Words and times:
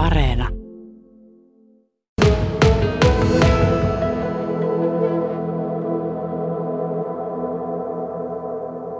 Areena. 0.00 0.48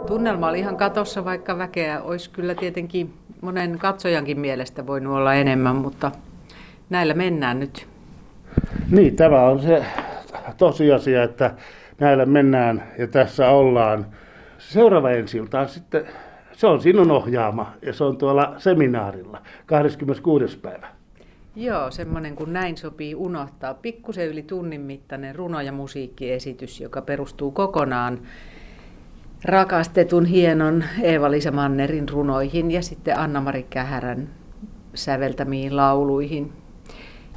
Tunnelma 0.07 0.49
oli 0.49 0.59
ihan 0.59 0.77
katossa, 0.77 1.25
vaikka 1.25 1.57
väkeä 1.57 2.01
olisi 2.01 2.29
kyllä 2.29 2.55
tietenkin 2.55 3.13
monen 3.41 3.79
katsojankin 3.79 4.39
mielestä 4.39 4.87
voinut 4.87 5.15
olla 5.15 5.33
enemmän, 5.33 5.75
mutta 5.75 6.11
näillä 6.89 7.13
mennään 7.13 7.59
nyt. 7.59 7.87
Niin, 8.91 9.15
tämä 9.15 9.43
on 9.43 9.59
se 9.61 9.85
tosiasia, 10.57 11.23
että 11.23 11.51
näillä 11.99 12.25
mennään 12.25 12.83
ja 12.97 13.07
tässä 13.07 13.49
ollaan. 13.49 14.05
Seuraava 14.57 15.09
on 15.59 15.69
sitten, 15.69 16.05
se 16.61 16.67
on 16.67 16.81
sinun 16.81 17.11
ohjaama 17.11 17.73
ja 17.81 17.93
se 17.93 18.03
on 18.03 18.17
tuolla 18.17 18.53
seminaarilla 18.57 19.41
26. 19.65 20.57
päivä. 20.57 20.87
Joo, 21.55 21.91
semmoinen 21.91 22.35
kuin 22.35 22.53
näin 22.53 22.77
sopii 22.77 23.15
unohtaa. 23.15 23.73
Pikkusen 23.73 24.27
yli 24.27 24.43
tunnin 24.43 24.81
mittainen 24.81 25.35
runo- 25.35 25.61
ja 25.61 25.71
musiikkiesitys, 25.71 26.81
joka 26.81 27.01
perustuu 27.01 27.51
kokonaan 27.51 28.19
rakastetun 29.45 30.25
hienon 30.25 30.83
Eeva-Liisa 31.01 31.51
Mannerin 31.51 32.09
runoihin 32.09 32.71
ja 32.71 32.81
sitten 32.81 33.19
Anna-Mari 33.19 33.63
Kähärän 33.69 34.29
säveltämiin 34.93 35.75
lauluihin. 35.77 36.53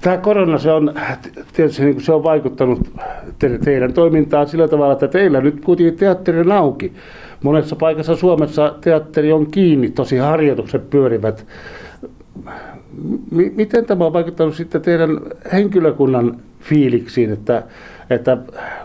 Tämä 0.01 0.19
korona 0.19 0.59
se 0.59 0.73
on, 0.73 0.95
tietysti 1.53 1.85
niin 1.85 2.01
se 2.01 2.13
on 2.13 2.23
vaikuttanut 2.23 2.81
te, 3.39 3.59
teidän 3.59 3.93
toimintaan 3.93 4.49
sillä 4.49 4.69
tavalla, 4.69 4.93
että 4.93 5.09
teillä 5.09 5.41
nyt 5.41 5.65
kuitenkin 5.65 5.97
teatteri 5.97 6.41
on 6.41 6.53
auki. 6.53 6.93
Monessa 7.43 7.77
paikassa 7.77 8.17
Suomessa 8.17 8.75
teatteri 8.81 9.33
on 9.33 9.47
kiinni, 9.47 9.91
tosi 9.91 10.17
harjoitukset 10.17 10.91
pyörivät. 10.91 11.47
M- 13.31 13.57
miten 13.57 13.85
tämä 13.85 14.07
on 14.07 14.13
vaikuttanut 14.13 14.55
sitten 14.55 14.83
teidän 14.83 15.21
henkilökunnan 15.53 16.37
fiiliksiin, 16.61 17.33
että, 17.33 17.63
että 18.11 18.37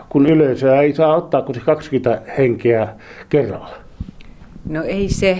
kun 0.08 0.26
yleisöä 0.26 0.80
ei 0.82 0.94
saa 0.94 1.16
ottaa 1.16 1.42
kuin 1.42 1.54
se 1.54 1.60
20 1.60 2.22
henkeä 2.38 2.88
kerralla? 3.28 3.70
No 4.68 4.82
ei 4.82 5.08
se, 5.08 5.38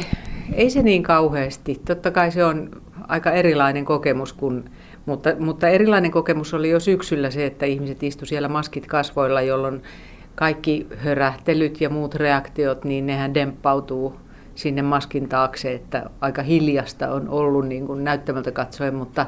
ei 0.52 0.70
se 0.70 0.82
niin 0.82 1.02
kauheasti. 1.02 1.80
Totta 1.84 2.10
kai 2.10 2.30
se 2.30 2.44
on 2.44 2.70
aika 3.08 3.30
erilainen 3.30 3.84
kokemus 3.84 4.32
kuin 4.32 4.64
mutta, 5.10 5.30
mutta 5.38 5.68
erilainen 5.68 6.10
kokemus 6.10 6.54
oli 6.54 6.70
jo 6.70 6.80
syksyllä 6.80 7.30
se, 7.30 7.46
että 7.46 7.66
ihmiset 7.66 8.02
istu 8.02 8.26
siellä 8.26 8.48
maskit 8.48 8.86
kasvoilla, 8.86 9.40
jolloin 9.40 9.82
kaikki 10.34 10.86
hörähtelyt 10.96 11.80
ja 11.80 11.90
muut 11.90 12.14
reaktiot, 12.14 12.84
niin 12.84 13.06
nehän 13.06 13.34
demppautuu 13.34 14.16
sinne 14.54 14.82
maskin 14.82 15.28
taakse, 15.28 15.72
että 15.72 16.10
aika 16.20 16.42
hiljasta 16.42 17.12
on 17.12 17.28
ollut 17.28 17.68
niin 17.68 17.86
kuin 17.86 18.04
näyttämältä 18.04 18.52
katsoen, 18.52 18.94
mutta 18.94 19.26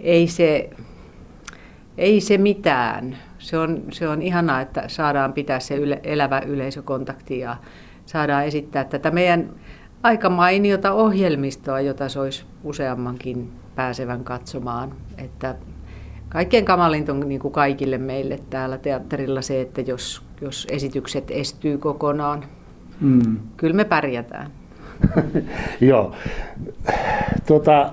ei 0.00 0.26
se, 0.26 0.70
ei 1.98 2.20
se 2.20 2.38
mitään. 2.38 3.18
Se 3.38 3.58
on, 3.58 3.82
se 3.92 4.08
on 4.08 4.22
ihanaa, 4.22 4.60
että 4.60 4.84
saadaan 4.88 5.32
pitää 5.32 5.60
se 5.60 5.74
yle, 5.74 6.00
elävä 6.02 6.40
yleisökontakti 6.46 7.38
ja 7.38 7.56
saadaan 8.06 8.44
esittää 8.44 8.84
tätä 8.84 9.10
meidän 9.10 9.50
aika 10.02 10.30
mainiota 10.30 10.92
ohjelmistoa, 10.92 11.80
jota 11.80 12.08
se 12.08 12.20
olisi 12.20 12.44
useammankin 12.64 13.52
pääsevän 13.74 14.24
katsomaan. 14.24 14.92
Että 15.18 15.54
kaikkein 16.28 16.64
kamalinta 16.64 17.12
on 17.12 17.28
niin 17.28 17.40
kuin 17.40 17.52
kaikille 17.52 17.98
meille 17.98 18.38
täällä 18.50 18.78
teatterilla 18.78 19.42
se, 19.42 19.60
että 19.60 19.80
jos, 19.80 20.22
jos 20.40 20.66
esitykset 20.70 21.30
estyy 21.30 21.78
kokonaan, 21.78 22.44
mm. 23.00 23.36
kyllä 23.56 23.74
me 23.74 23.84
pärjätään. 23.84 24.50
Joo. 25.80 26.14
Tuota, 27.46 27.92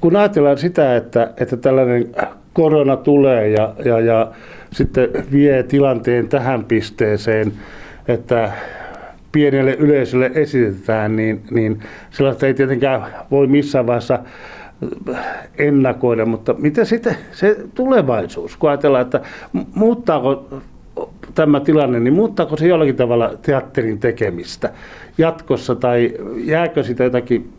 kun 0.00 0.16
ajatellaan 0.16 0.58
sitä, 0.58 0.96
että, 0.96 1.32
että 1.36 1.56
tällainen 1.56 2.14
korona 2.52 2.96
tulee 2.96 3.48
ja, 3.48 3.74
ja, 3.84 4.00
ja 4.00 4.32
sitten 4.72 5.08
vie 5.32 5.62
tilanteen 5.62 6.28
tähän 6.28 6.64
pisteeseen, 6.64 7.52
että 8.08 8.52
pienelle 9.32 9.74
yleisölle 9.74 10.30
esitetään, 10.34 11.16
niin, 11.16 11.42
niin 11.50 11.82
sellaista 12.10 12.46
ei 12.46 12.54
tietenkään 12.54 13.02
voi 13.30 13.46
missään 13.46 13.86
vaiheessa 13.86 14.18
ennakoida, 15.58 16.26
mutta 16.26 16.54
miten 16.54 16.86
sitten 16.86 17.16
se 17.32 17.56
tulevaisuus, 17.74 18.56
kun 18.56 18.70
ajatellaan, 18.70 19.02
että 19.02 19.20
muuttaako 19.74 20.48
tämä 21.34 21.60
tilanne, 21.60 22.00
niin 22.00 22.14
muuttaako 22.14 22.56
se 22.56 22.66
jollakin 22.66 22.96
tavalla 22.96 23.30
teatterin 23.42 23.98
tekemistä 23.98 24.72
jatkossa 25.18 25.74
tai 25.74 26.14
jääkö 26.36 26.82
sitä 26.82 27.04
jotakin, 27.04 27.52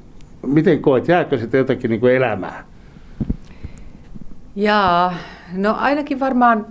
miten 0.48 0.82
koet, 0.82 1.08
jääkö 1.08 1.38
sitä 1.38 1.58
jotakin 1.58 1.90
niin 1.90 2.00
kuin 2.00 2.16
elämää? 2.16 2.64
Jaa, 4.56 5.14
no 5.54 5.76
ainakin 5.80 6.20
varmaan, 6.20 6.66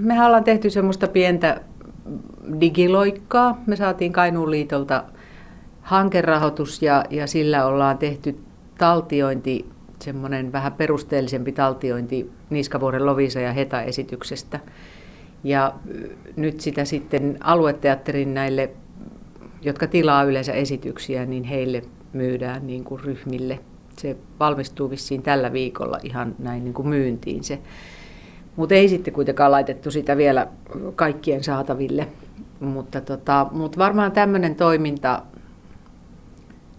mehän 0.00 0.26
ollaan 0.26 0.44
tehty 0.44 0.70
semmoista 0.70 1.08
pientä 1.08 1.60
digiloikkaa. 2.60 3.62
Me 3.66 3.76
saatiin 3.76 4.12
Kainuun 4.12 4.50
liitolta 4.50 5.04
hankerahoitus 5.82 6.82
ja, 6.82 7.04
ja 7.10 7.26
sillä 7.26 7.66
ollaan 7.66 7.98
tehty 7.98 8.38
taltiointi, 8.78 9.66
semmoinen 10.02 10.52
vähän 10.52 10.72
perusteellisempi 10.72 11.52
taltiointi 11.52 12.30
Niskavuoren 12.50 13.06
Lovisa 13.06 13.40
ja 13.40 13.52
Heta-esityksestä. 13.52 14.60
Ja 15.44 15.74
nyt 16.36 16.60
sitä 16.60 16.84
sitten 16.84 17.38
alueteatterin 17.40 18.34
näille, 18.34 18.70
jotka 19.62 19.86
tilaa 19.86 20.22
yleensä 20.22 20.52
esityksiä, 20.52 21.26
niin 21.26 21.44
heille 21.44 21.82
myydään 22.12 22.66
niin 22.66 22.84
kuin 22.84 23.00
ryhmille. 23.00 23.58
Se 23.96 24.16
valmistuu 24.40 24.90
vissiin 24.90 25.22
tällä 25.22 25.52
viikolla 25.52 25.98
ihan 26.02 26.34
näin 26.38 26.64
niin 26.64 26.74
kuin 26.74 26.88
myyntiin 26.88 27.44
se. 27.44 27.58
Mutta 28.56 28.74
ei 28.74 28.88
sitten 28.88 29.14
kuitenkaan 29.14 29.50
laitettu 29.50 29.90
sitä 29.90 30.16
vielä 30.16 30.46
kaikkien 30.94 31.44
saataville. 31.44 32.08
Mutta 32.60 33.00
tota, 33.00 33.46
mut 33.52 33.78
varmaan 33.78 34.12
tämmöinen 34.12 34.54
toiminta 34.54 35.22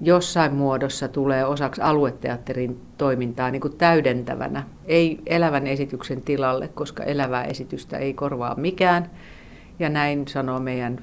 jossain 0.01 0.53
muodossa 0.53 1.07
tulee 1.07 1.45
osaksi 1.45 1.81
alueteatterin 1.81 2.81
toimintaa 2.97 3.51
niin 3.51 3.61
kuin 3.61 3.77
täydentävänä. 3.77 4.63
Ei 4.85 5.19
elävän 5.25 5.67
esityksen 5.67 6.21
tilalle, 6.21 6.67
koska 6.67 7.03
elävää 7.03 7.43
esitystä 7.43 7.97
ei 7.97 8.13
korvaa 8.13 8.55
mikään. 8.55 9.09
Ja 9.79 9.89
näin 9.89 10.27
sanoo 10.27 10.59
meidän 10.59 10.99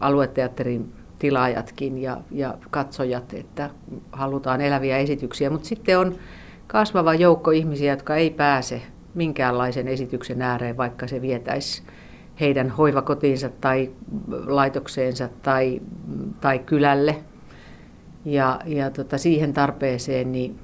alueteatterin 0.00 0.92
tilaajatkin 1.18 1.98
ja, 1.98 2.20
ja 2.30 2.54
katsojat, 2.70 3.34
että 3.34 3.70
halutaan 4.12 4.60
eläviä 4.60 4.98
esityksiä. 4.98 5.50
Mutta 5.50 5.68
sitten 5.68 5.98
on 5.98 6.14
kasvava 6.66 7.14
joukko 7.14 7.50
ihmisiä, 7.50 7.92
jotka 7.92 8.16
ei 8.16 8.30
pääse 8.30 8.82
minkäänlaisen 9.14 9.88
esityksen 9.88 10.42
ääreen, 10.42 10.76
vaikka 10.76 11.06
se 11.06 11.22
vietäisi 11.22 11.82
heidän 12.40 12.70
hoivakotiinsa 12.70 13.48
tai 13.60 13.90
laitokseensa 14.46 15.28
tai, 15.42 15.80
tai 16.40 16.58
kylälle. 16.58 17.24
Ja, 18.24 18.60
ja 18.66 18.90
tota, 18.90 19.18
siihen 19.18 19.52
tarpeeseen 19.52 20.32
niin 20.32 20.58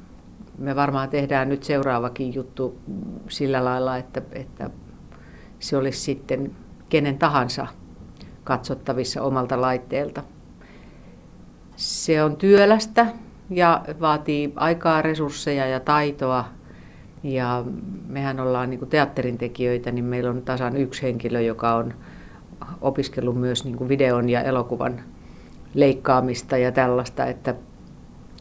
me 0.59 0.77
varmaan 0.77 1.09
tehdään 1.09 1.49
nyt 1.49 1.63
seuraavakin 1.63 2.35
juttu 2.35 2.79
sillä 3.29 3.65
lailla, 3.65 3.97
että, 3.97 4.23
että 4.33 4.71
se 5.59 5.77
olisi 5.77 6.01
sitten 6.01 6.53
kenen 6.89 7.19
tahansa 7.19 7.67
katsottavissa 8.45 9.23
omalta 9.23 9.61
laitteelta. 9.61 10.23
Se 11.77 12.23
on 12.23 12.37
työlästä 12.37 13.07
ja 13.51 13.85
vaatii 14.01 14.53
aikaa, 14.57 15.03
resursseja 15.03 15.67
ja 15.67 15.81
taitoa 15.81 16.45
ja 17.25 17.65
mehän 18.09 18.41
ollaan 18.41 18.71
niin 18.71 18.89
teatterin 18.89 19.39
tekijöitä, 19.39 19.93
niin 19.93 20.05
meillä 20.05 20.31
on 20.31 20.43
tasan 20.43 20.77
yksi 20.77 21.03
henkilö, 21.03 21.41
joka 21.41 21.75
on 21.75 21.95
opiskellut 22.81 23.41
myös 23.41 23.65
niin 23.65 23.89
videon 23.89 24.29
ja 24.29 24.43
elokuvan 24.43 25.01
leikkaamista 25.75 26.57
ja 26.57 26.73
tällaista, 26.73 27.27
että 27.27 27.55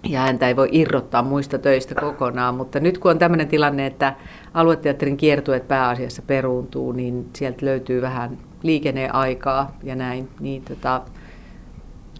ja 0.03 0.19
häntä 0.19 0.47
ei 0.47 0.55
voi 0.55 0.69
irrottaa 0.71 1.21
muista 1.21 1.57
töistä 1.57 1.95
kokonaan, 1.95 2.55
mutta 2.55 2.79
nyt 2.79 2.97
kun 2.97 3.11
on 3.11 3.19
tämmöinen 3.19 3.47
tilanne, 3.47 3.85
että 3.85 4.15
alueteatterin 4.53 5.17
kiertueet 5.17 5.67
pääasiassa 5.67 6.21
peruuntuu, 6.21 6.91
niin 6.91 7.29
sieltä 7.35 7.65
löytyy 7.65 8.01
vähän 8.01 8.37
liikenneaikaa 8.63 9.77
ja 9.83 9.95
näin, 9.95 10.29
niin 10.39 10.61
tota, 10.61 11.01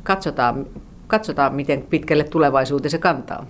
katsotaan, 0.03 0.65
katsotaan, 1.07 1.55
miten 1.55 1.81
pitkälle 1.81 2.23
tulevaisuuteen 2.23 2.91
se 2.91 2.97
kantaa. 2.97 3.45